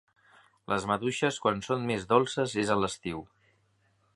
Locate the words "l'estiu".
2.81-3.23